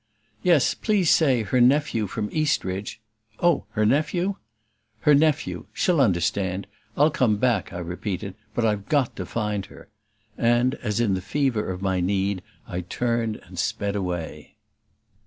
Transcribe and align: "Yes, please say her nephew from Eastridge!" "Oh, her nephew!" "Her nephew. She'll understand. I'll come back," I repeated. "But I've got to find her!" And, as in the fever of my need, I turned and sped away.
"Yes, 0.41 0.73
please 0.73 1.11
say 1.11 1.43
her 1.43 1.61
nephew 1.61 2.07
from 2.07 2.27
Eastridge!" 2.31 2.99
"Oh, 3.39 3.65
her 3.73 3.85
nephew!" 3.85 4.37
"Her 5.01 5.13
nephew. 5.13 5.67
She'll 5.73 6.01
understand. 6.01 6.65
I'll 6.97 7.11
come 7.11 7.37
back," 7.37 7.71
I 7.71 7.77
repeated. 7.77 8.33
"But 8.55 8.65
I've 8.65 8.89
got 8.89 9.15
to 9.17 9.27
find 9.27 9.67
her!" 9.67 9.89
And, 10.39 10.73
as 10.81 10.99
in 10.99 11.13
the 11.13 11.21
fever 11.21 11.69
of 11.69 11.83
my 11.83 11.99
need, 12.01 12.41
I 12.67 12.81
turned 12.81 13.35
and 13.45 13.59
sped 13.59 13.95
away. 13.95 14.55